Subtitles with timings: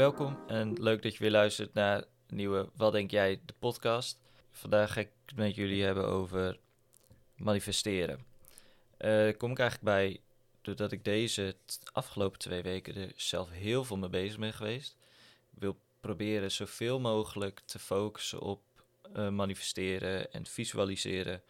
[0.00, 4.20] Welkom en leuk dat je weer luistert naar een nieuwe Wat Denk Jij, de podcast.
[4.50, 6.58] Vandaag ga ik het met jullie hebben over
[7.36, 8.24] manifesteren.
[8.98, 10.20] Uh, kom ik eigenlijk bij
[10.62, 11.56] doordat ik deze
[11.92, 14.96] afgelopen twee weken er zelf heel veel mee bezig ben geweest.
[15.50, 18.62] Wil proberen zoveel mogelijk te focussen op
[19.16, 21.42] uh, manifesteren en visualiseren.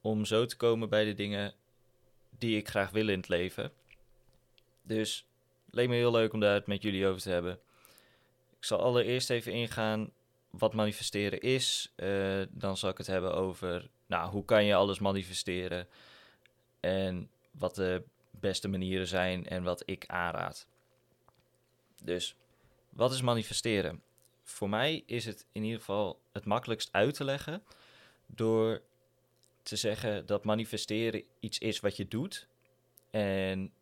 [0.00, 1.54] Om zo te komen bij de dingen
[2.38, 3.72] die ik graag wil in het leven.
[4.82, 5.26] Dus
[5.72, 7.52] leek me heel leuk om daar het met jullie over te hebben.
[8.58, 10.10] Ik zal allereerst even ingaan
[10.50, 11.92] wat manifesteren is.
[11.96, 15.88] Uh, dan zal ik het hebben over nou, hoe kan je alles manifesteren.
[16.80, 20.66] En wat de beste manieren zijn en wat ik aanraad.
[22.02, 22.36] Dus,
[22.88, 24.02] wat is manifesteren?
[24.42, 27.62] Voor mij is het in ieder geval het makkelijkst uit te leggen
[28.26, 28.82] door
[29.62, 32.48] te zeggen dat manifesteren iets is wat je doet.
[33.10, 33.72] En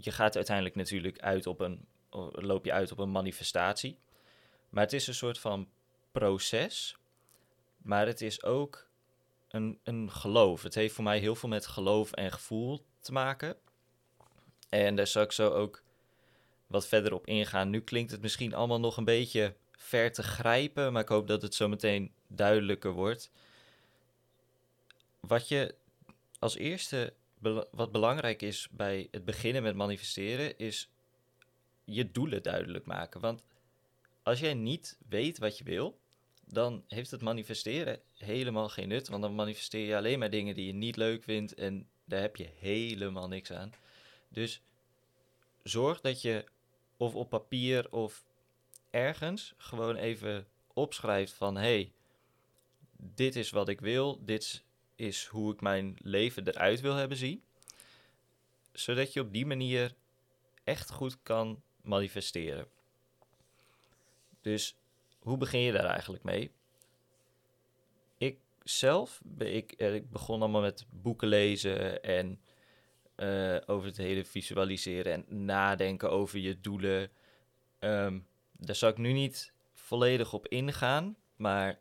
[0.00, 1.86] je gaat uiteindelijk natuurlijk uit op een,
[2.32, 3.98] loop je uit op een manifestatie.
[4.68, 5.68] Maar het is een soort van
[6.12, 6.96] proces.
[7.82, 8.88] Maar het is ook
[9.48, 10.62] een, een geloof.
[10.62, 13.56] Het heeft voor mij heel veel met geloof en gevoel te maken.
[14.68, 15.82] En daar zal ik zo ook
[16.66, 17.70] wat verder op ingaan.
[17.70, 21.42] Nu klinkt het misschien allemaal nog een beetje ver te grijpen, maar ik hoop dat
[21.42, 23.30] het zo meteen duidelijker wordt.
[25.20, 25.74] Wat je
[26.38, 27.12] als eerste,
[27.70, 30.90] wat belangrijk is bij het beginnen met manifesteren, is
[31.84, 33.20] je doelen duidelijk maken.
[33.20, 33.44] Want
[34.22, 35.98] als jij niet weet wat je wil,
[36.46, 39.08] dan heeft het manifesteren helemaal geen nut.
[39.08, 42.36] Want dan manifesteer je alleen maar dingen die je niet leuk vindt en daar heb
[42.36, 43.72] je helemaal niks aan.
[44.28, 44.62] Dus
[45.62, 46.44] zorg dat je
[46.96, 48.24] of op papier of
[48.90, 51.92] ergens gewoon even opschrijft van hey,
[52.96, 54.64] dit is wat ik wil, dit
[54.96, 57.42] is hoe ik mijn leven eruit wil hebben zien.
[58.72, 59.94] Zodat je op die manier
[60.64, 62.66] echt goed kan manifesteren.
[64.40, 64.76] Dus
[65.18, 66.50] hoe begin je daar eigenlijk mee?
[68.18, 72.40] Ik zelf, ik, eh, ik begon allemaal met boeken lezen en
[73.16, 77.10] uh, over het hele visualiseren en nadenken over je doelen.
[77.80, 81.78] Um, daar zal ik nu niet volledig op ingaan, maar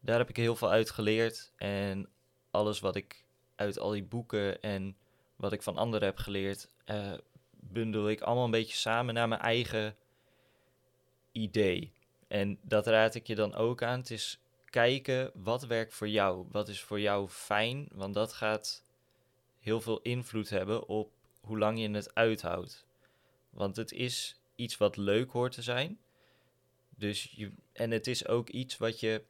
[0.00, 1.52] daar heb ik heel veel uit geleerd.
[1.56, 2.08] En
[2.56, 3.24] alles wat ik
[3.54, 4.96] uit al die boeken en
[5.36, 7.12] wat ik van anderen heb geleerd, uh,
[7.50, 9.96] bundel ik allemaal een beetje samen naar mijn eigen
[11.32, 11.92] idee.
[12.28, 13.98] En dat raad ik je dan ook aan.
[13.98, 16.46] Het is kijken wat werkt voor jou.
[16.50, 17.88] Wat is voor jou fijn?
[17.92, 18.82] Want dat gaat
[19.58, 22.86] heel veel invloed hebben op hoe lang je het uithoudt.
[23.50, 25.98] Want het is iets wat leuk hoort te zijn.
[26.88, 29.22] Dus je, en het is ook iets wat je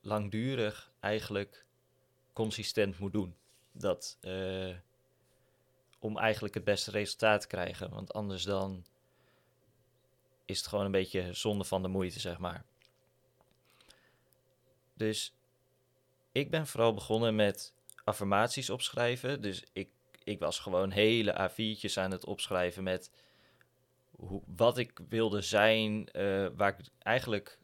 [0.00, 1.64] langdurig eigenlijk
[2.38, 3.36] consistent moet doen.
[3.72, 4.76] Dat, uh,
[5.98, 7.90] om eigenlijk het beste resultaat te krijgen.
[7.90, 8.84] Want anders dan
[10.44, 12.64] is het gewoon een beetje zonde van de moeite, zeg maar.
[14.94, 15.34] Dus
[16.32, 19.42] ik ben vooral begonnen met affirmaties opschrijven.
[19.42, 19.88] Dus ik,
[20.24, 23.10] ik was gewoon hele A4'tjes aan het opschrijven met
[24.10, 27.58] hoe, wat ik wilde zijn, uh, waar ik eigenlijk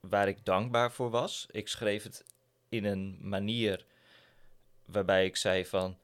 [0.00, 1.46] waar ik dankbaar voor was.
[1.50, 2.24] Ik schreef het
[2.68, 3.86] in een manier
[4.86, 5.98] waarbij ik zei van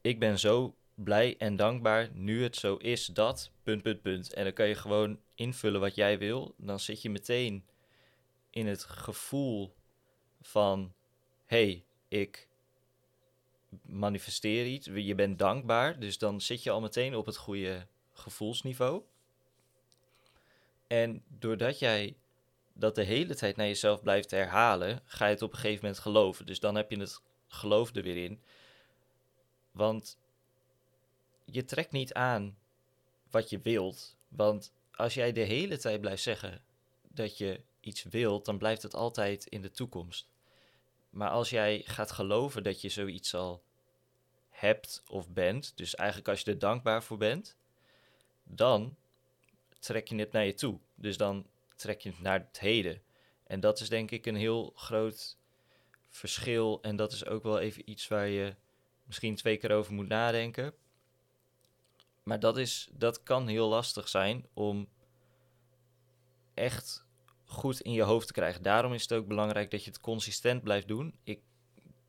[0.00, 4.44] ik ben zo blij en dankbaar nu het zo is dat punt punt punt en
[4.44, 6.54] dan kan je gewoon invullen wat jij wil.
[6.56, 7.66] Dan zit je meteen
[8.50, 9.74] in het gevoel
[10.40, 10.94] van
[11.46, 12.48] hey, ik
[13.82, 19.02] manifesteer iets, je bent dankbaar, dus dan zit je al meteen op het goede gevoelsniveau.
[20.86, 22.16] En doordat jij
[22.72, 26.02] dat de hele tijd naar jezelf blijft herhalen, ga je het op een gegeven moment
[26.02, 26.46] geloven.
[26.46, 27.22] Dus dan heb je het
[27.54, 28.42] geloof er weer in.
[29.70, 30.18] Want
[31.44, 32.58] je trekt niet aan
[33.30, 34.16] wat je wilt.
[34.28, 36.64] Want als jij de hele tijd blijft zeggen
[37.02, 40.28] dat je iets wilt, dan blijft het altijd in de toekomst.
[41.10, 43.62] Maar als jij gaat geloven dat je zoiets al
[44.50, 47.56] hebt of bent, dus eigenlijk als je er dankbaar voor bent,
[48.44, 48.96] dan
[49.78, 50.78] trek je het naar je toe.
[50.94, 51.46] Dus dan
[51.76, 53.02] trek je het naar het heden.
[53.46, 55.36] En dat is denk ik een heel groot
[56.16, 56.78] verschil.
[56.82, 58.54] En dat is ook wel even iets waar je
[59.06, 60.74] misschien twee keer over moet nadenken.
[62.22, 64.88] Maar dat, is, dat kan heel lastig zijn om
[66.54, 67.06] echt
[67.44, 68.62] goed in je hoofd te krijgen.
[68.62, 71.18] Daarom is het ook belangrijk dat je het consistent blijft doen.
[71.22, 71.42] Ik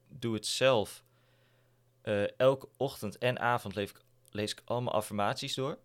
[0.07, 1.03] doe het zelf.
[2.03, 5.79] Uh, elke ochtend en avond lees ik, lees ik allemaal affirmaties door.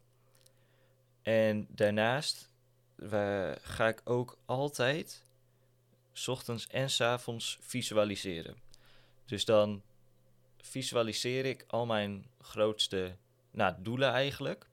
[1.22, 2.52] En daarnaast
[3.62, 5.26] ga ik ook altijd,
[6.28, 8.56] ochtends en s avonds, visualiseren.
[9.24, 9.82] Dus dan
[10.58, 13.16] visualiseer ik al mijn grootste
[13.50, 14.68] nou, doelen eigenlijk.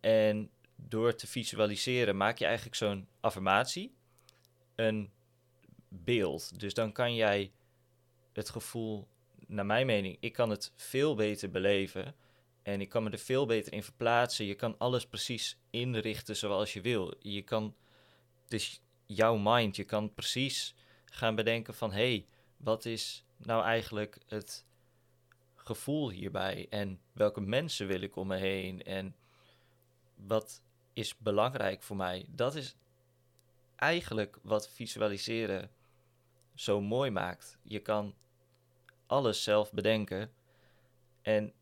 [0.00, 3.94] En door te visualiseren maak je eigenlijk zo'n affirmatie
[4.74, 5.10] een
[5.88, 6.60] beeld.
[6.60, 7.52] Dus dan kan jij
[8.32, 9.08] het gevoel,
[9.46, 12.14] naar mijn mening, ik kan het veel beter beleven.
[12.62, 14.44] En ik kan me er veel beter in verplaatsen.
[14.44, 17.14] Je kan alles precies inrichten zoals je wil.
[17.18, 17.74] Je kan,
[18.48, 18.82] is
[19.14, 19.76] jouw mind.
[19.76, 20.74] Je kan precies
[21.04, 22.26] gaan bedenken van, hé, hey,
[22.56, 24.66] wat is nou eigenlijk het
[25.54, 26.66] gevoel hierbij?
[26.70, 28.82] En welke mensen wil ik om me heen?
[28.82, 29.16] En
[30.14, 30.62] wat
[30.92, 32.26] is belangrijk voor mij?
[32.28, 32.76] Dat is
[33.76, 35.70] eigenlijk wat visualiseren
[36.54, 37.58] zo mooi maakt.
[37.62, 38.14] Je kan
[39.06, 40.32] alles zelf bedenken.
[41.22, 41.52] En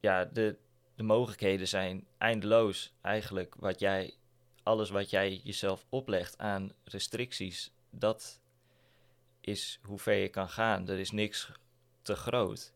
[0.00, 0.58] ja, de,
[0.94, 3.54] de mogelijkheden zijn eindeloos eigenlijk.
[3.54, 4.14] Wat jij,
[4.62, 8.40] alles wat jij jezelf oplegt aan restricties, dat
[9.40, 10.88] is hoe ver je kan gaan.
[10.88, 11.52] Er is niks
[12.02, 12.72] te groot.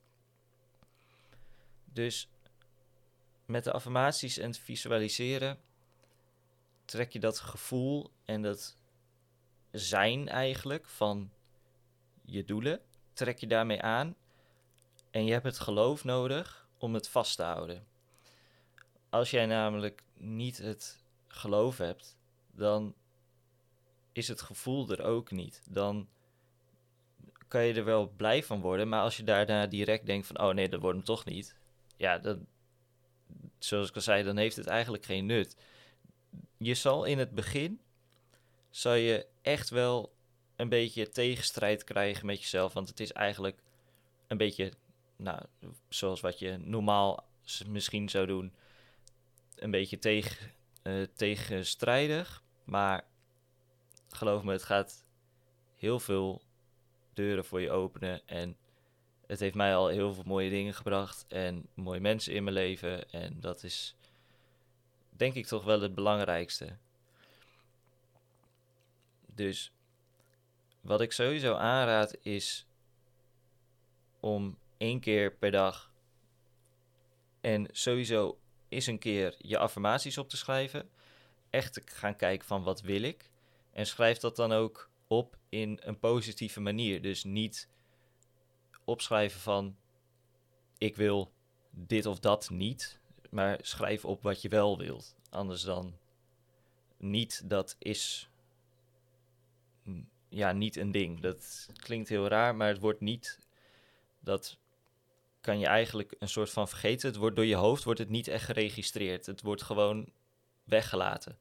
[1.85, 2.29] Dus
[3.45, 5.59] met de affirmaties en het visualiseren
[6.85, 8.77] trek je dat gevoel en dat
[9.71, 11.33] zijn eigenlijk van
[12.25, 12.81] je doelen,
[13.13, 14.17] trek je daarmee aan
[15.11, 17.87] en je hebt het geloof nodig om het vast te houden.
[19.11, 21.05] Als jij namelijk niet het
[21.39, 22.19] geloof hebt,
[22.53, 22.95] dan
[24.13, 25.63] is het gevoel er ook niet.
[25.69, 26.09] Dan
[27.49, 30.55] kan je er wel blij van worden, maar als je daarna direct denkt van, oh
[30.55, 31.57] nee, dat wordt hem toch niet.
[31.97, 32.47] Ja, dan,
[33.59, 35.57] zoals ik al zei, dan heeft het eigenlijk geen nut.
[36.57, 37.81] Je zal in het begin,
[38.71, 40.15] zal je echt wel
[40.57, 43.63] een beetje tegenstrijd krijgen met jezelf, want het is eigenlijk
[44.27, 44.73] een beetje,
[45.17, 45.43] nou,
[45.89, 47.29] zoals wat je normaal
[47.67, 48.55] misschien zou doen,
[49.55, 50.51] een beetje tegen,
[51.15, 52.45] tegenstrijdig.
[52.65, 53.05] Maar
[54.09, 55.05] geloof me, het gaat
[55.77, 56.43] heel veel
[57.15, 58.27] deuren voor je openen.
[58.27, 58.57] En
[59.27, 63.11] het heeft mij al heel veel mooie dingen gebracht en mooie mensen in mijn leven.
[63.11, 63.97] En dat is
[65.11, 66.77] denk ik toch wel het belangrijkste.
[69.27, 69.73] Dus
[70.81, 72.67] wat ik sowieso aanraad is
[74.21, 75.93] om één keer per dag
[77.41, 80.91] en sowieso is een keer je affirmaties op te schrijven.
[81.51, 83.31] Echt te gaan kijken van wat wil ik.
[83.73, 87.03] En schrijf dat dan ook op in een positieve manier.
[87.03, 87.69] Dus niet
[88.85, 89.77] opschrijven van
[90.79, 91.33] ik wil
[91.71, 95.17] dit of dat niet, maar schrijf op wat je wel wilt.
[95.31, 95.99] Anders dan
[96.97, 98.31] niet, dat is
[100.29, 101.21] ja, niet een ding.
[101.21, 103.39] Dat klinkt heel raar, maar het wordt niet,
[104.21, 104.59] dat
[105.47, 107.09] kan je eigenlijk een soort van vergeten.
[107.09, 109.27] Het wordt door je hoofd wordt het niet echt geregistreerd.
[109.27, 110.13] Het wordt gewoon
[110.65, 111.39] weggelaten.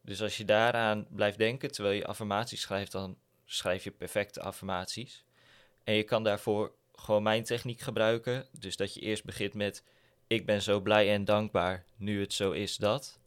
[0.00, 5.24] Dus als je daaraan blijft denken terwijl je affirmaties schrijft, dan schrijf je perfecte affirmaties.
[5.82, 8.46] En je kan daarvoor gewoon mijn techniek gebruiken.
[8.58, 9.84] Dus dat je eerst begint met:
[10.26, 13.18] Ik ben zo blij en dankbaar nu het zo is dat.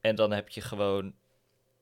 [0.00, 1.14] En dan heb je gewoon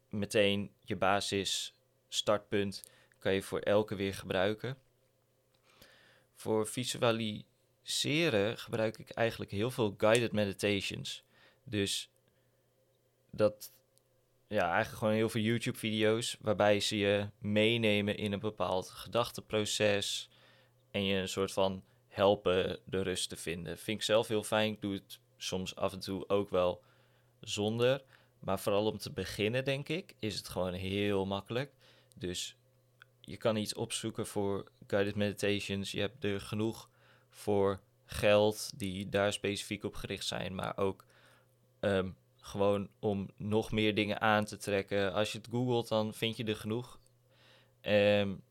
[0.08, 1.74] meteen je basis
[2.08, 2.82] startpunt.
[3.18, 4.76] Kan je voor elke weer gebruiken.
[6.34, 6.66] Voor
[7.82, 11.24] visualiseren gebruik ik eigenlijk heel veel guided meditations.
[11.64, 12.10] Dus
[13.30, 13.72] dat
[14.48, 20.28] ja, eigenlijk gewoon heel veel YouTube-video's waarbij ze je meenemen in een bepaald gedachteproces
[20.90, 23.78] en je een soort van helpen de rust te vinden.
[23.78, 24.72] Vind ik zelf heel fijn.
[24.72, 26.82] Ik doe het soms af en toe ook wel
[27.40, 28.02] zonder.
[28.38, 31.72] Maar vooral om te beginnen, denk ik, is het gewoon heel makkelijk.
[32.16, 32.56] Dus
[33.20, 35.92] je kan iets opzoeken voor guided meditations.
[35.92, 36.90] Je hebt er genoeg
[37.32, 41.04] voor geld die daar specifiek op gericht zijn, maar ook
[41.80, 45.12] ehm, gewoon om nog meer dingen aan te trekken.
[45.12, 47.00] Als je het googelt, dan vind je er genoeg.
[47.82, 48.42] Um,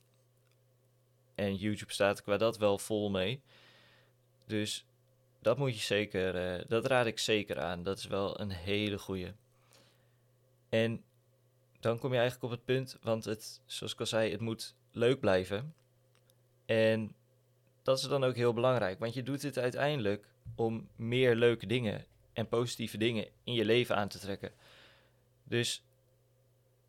[1.35, 3.41] en YouTube staat qua dat wel vol mee.
[4.45, 4.85] Dus
[5.41, 7.83] dat moet je zeker, uh, dat raad ik zeker aan.
[7.83, 9.35] Dat is wel een hele goede.
[10.69, 11.03] En
[11.79, 14.75] dan kom je eigenlijk op het punt, want het, zoals ik al zei, het moet
[14.91, 15.75] leuk blijven.
[16.65, 17.15] En
[17.83, 22.05] dat is dan ook heel belangrijk, want je doet dit uiteindelijk om meer leuke dingen
[22.33, 24.51] en positieve dingen in je leven aan te trekken.
[25.43, 25.83] Dus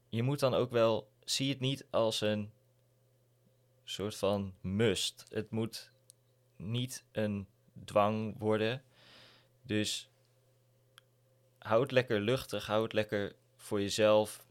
[0.08, 2.52] je moet dan ook wel, zie het niet als een
[3.84, 5.24] soort van must.
[5.28, 5.90] Het moet
[6.56, 7.46] niet een
[7.84, 8.82] dwang worden.
[9.62, 10.08] Dus
[11.58, 14.44] houd lekker luchtig, houd lekker voor jezelf.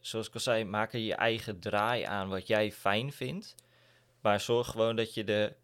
[0.00, 3.54] Zoals ik al zei, maak er je eigen draai aan wat jij fijn vindt.
[4.20, 5.54] Maar zorg gewoon dat je de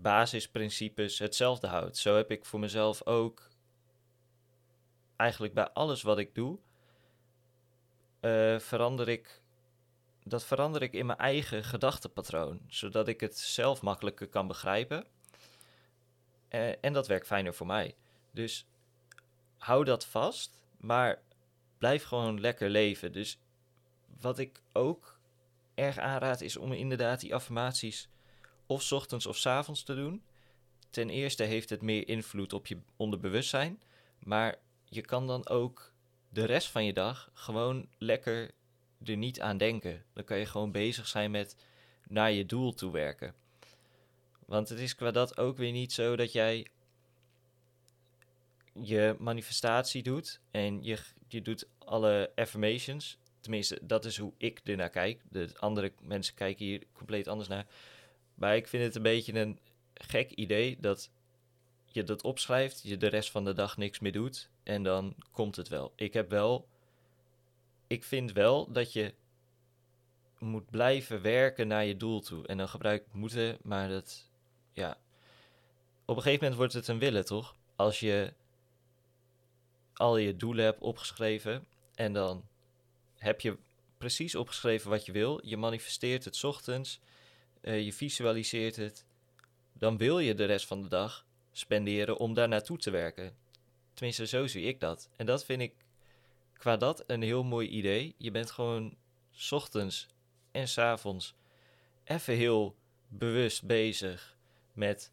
[0.00, 1.96] basisprincipes hetzelfde houdt.
[1.96, 3.48] Zo heb ik voor mezelf ook
[5.16, 6.58] eigenlijk bij alles wat ik doe,
[8.20, 9.42] uh, verander ik.
[10.24, 15.06] Dat verander ik in mijn eigen gedachtenpatroon, zodat ik het zelf makkelijker kan begrijpen.
[16.50, 17.94] Uh, en dat werkt fijner voor mij.
[18.30, 18.66] Dus
[19.58, 20.64] hou dat vast.
[20.76, 21.22] Maar
[21.78, 23.12] blijf gewoon lekker leven.
[23.12, 23.38] Dus
[24.20, 25.18] wat ik ook
[25.74, 28.08] erg aanraad is om inderdaad die affirmaties
[28.66, 30.22] of 's ochtends of 's avonds te doen.
[30.90, 33.82] Ten eerste heeft het meer invloed op je onderbewustzijn.
[34.18, 35.92] Maar je kan dan ook
[36.28, 38.50] de rest van je dag gewoon lekker
[39.04, 40.04] er niet aan denken.
[40.12, 41.56] Dan kan je gewoon bezig zijn met
[42.08, 43.34] naar je doel toe werken.
[44.46, 46.66] Want het is qua dat ook weer niet zo dat jij
[48.72, 53.18] je manifestatie doet en je, je doet alle affirmations.
[53.40, 55.22] Tenminste, dat is hoe ik ernaar kijk.
[55.30, 57.66] De andere mensen kijken hier compleet anders naar.
[58.36, 59.58] Maar ik vind het een beetje een
[59.94, 61.10] gek idee dat
[61.84, 65.56] je dat opschrijft, je de rest van de dag niks meer doet en dan komt
[65.56, 65.92] het wel.
[65.96, 66.68] Ik heb wel,
[67.86, 69.14] ik vind wel dat je
[70.38, 72.46] moet blijven werken naar je doel toe.
[72.46, 74.30] En dan gebruik ik moeten, maar dat,
[74.72, 74.98] ja.
[76.04, 77.56] Op een gegeven moment wordt het een willen, toch?
[77.76, 78.32] Als je
[79.94, 82.48] al je doelen hebt opgeschreven en dan
[83.16, 83.56] heb je
[83.98, 85.40] precies opgeschreven wat je wil.
[85.46, 87.00] Je manifesteert het ochtends,
[87.66, 89.04] uh, je visualiseert het.
[89.72, 93.36] Dan wil je de rest van de dag spenderen om daar naartoe te werken.
[93.94, 95.08] Tenminste, zo zie ik dat.
[95.16, 95.74] En dat vind ik
[96.52, 98.14] qua dat een heel mooi idee.
[98.18, 98.96] Je bent gewoon
[99.30, 100.06] s ochtends
[100.50, 101.34] en s avonds
[102.04, 102.76] even heel
[103.08, 104.36] bewust bezig
[104.72, 105.10] met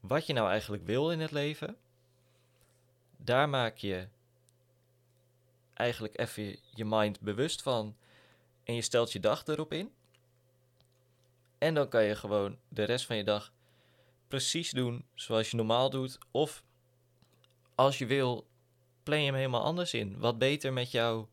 [0.00, 1.76] wat je nou eigenlijk wil in het leven.
[3.16, 4.08] Daar maak je
[5.74, 7.96] eigenlijk even je mind bewust van
[8.64, 9.92] en je stelt je dag erop in.
[11.60, 13.52] En dan kan je gewoon de rest van je dag
[14.28, 16.18] precies doen zoals je normaal doet.
[16.30, 16.64] Of
[17.74, 18.46] als je wil,
[19.02, 20.18] plan je hem helemaal anders in.
[20.18, 21.28] Wat beter met jouw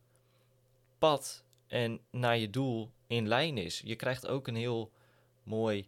[0.97, 3.81] pad en naar je doel in lijn is.
[3.85, 4.91] Je krijgt ook een heel
[5.43, 5.87] mooi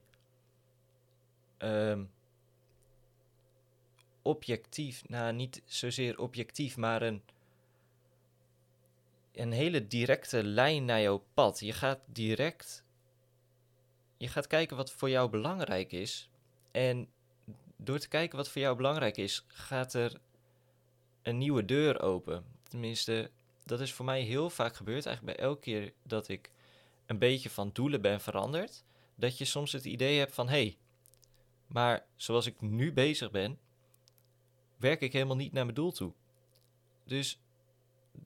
[1.57, 2.11] um,
[4.21, 7.21] objectief, nou niet zozeer objectief, maar een,
[9.31, 11.59] een hele directe lijn naar jouw pad.
[11.59, 12.83] Je gaat direct,
[14.19, 16.29] je gaat kijken wat voor jou belangrijk is.
[16.71, 17.09] En
[17.75, 20.19] door te kijken wat voor jou belangrijk is, gaat er
[21.21, 22.45] een nieuwe deur open.
[22.63, 23.31] Tenminste,
[23.63, 25.05] dat is voor mij heel vaak gebeurd.
[25.05, 26.51] Eigenlijk bij elke keer dat ik
[27.05, 28.83] een beetje van doelen ben veranderd.
[29.15, 30.77] Dat je soms het idee hebt van hé, hey,
[31.67, 33.59] maar zoals ik nu bezig ben,
[34.77, 36.13] werk ik helemaal niet naar mijn doel toe.
[37.05, 37.41] Dus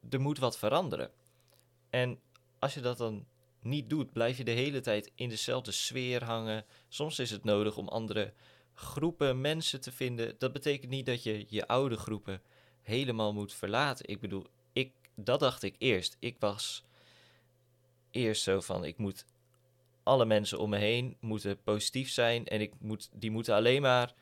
[0.09, 1.12] er moet wat veranderen.
[1.89, 2.19] En
[2.59, 3.25] als je dat dan
[3.63, 6.65] niet doet, blijf je de hele tijd in dezelfde sfeer hangen.
[6.88, 8.34] Soms is het nodig om andere
[8.74, 10.36] groepen mensen te vinden.
[10.38, 12.41] Dat betekent niet dat je je oude groepen
[12.82, 14.08] helemaal moet verlaten.
[14.08, 16.17] Ik bedoel, ik, dat dacht ik eerst.
[16.20, 16.84] Ik was
[18.12, 19.25] eerst zo van, ik moet
[20.03, 24.13] alle mensen om me heen moeten positief zijn en ik moet, die moeten alleen maar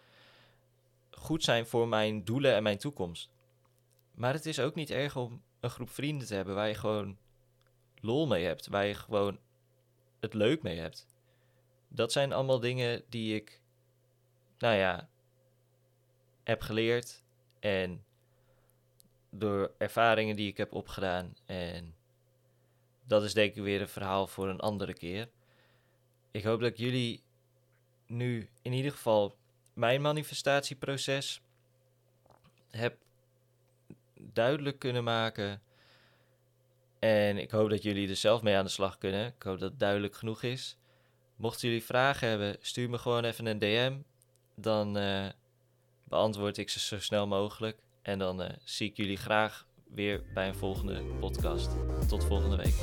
[1.10, 3.30] goed zijn voor mijn doelen en mijn toekomst.
[4.16, 7.18] Maar het is ook niet erg om een groep vrienden te hebben waar je gewoon
[8.02, 9.40] lol mee hebt, waar je gewoon
[10.20, 11.08] het leuk mee hebt.
[11.88, 13.62] Dat zijn allemaal dingen die ik,
[14.58, 15.10] nou ja,
[16.44, 17.24] heb geleerd
[17.60, 18.06] en
[19.30, 21.36] door ervaringen die ik heb opgedaan.
[21.46, 21.96] En
[23.04, 25.30] dat is denk ik weer een verhaal voor een andere keer.
[26.32, 27.24] Ik hoop dat jullie
[28.06, 29.38] nu in ieder geval
[29.74, 31.42] mijn manifestatieproces
[32.70, 32.98] heb
[34.16, 35.62] duidelijk kunnen maken
[37.02, 39.26] en ik hoop dat jullie er zelf mee aan de slag kunnen.
[39.26, 40.78] Ik hoop dat het duidelijk genoeg is.
[41.36, 43.98] Mochten jullie vragen hebben, stuur me gewoon even een DM.
[44.56, 45.26] Dan uh,
[46.04, 47.78] beantwoord ik ze zo snel mogelijk.
[48.02, 51.70] En dan uh, zie ik jullie graag weer bij een volgende podcast.
[52.08, 52.76] Tot volgende week.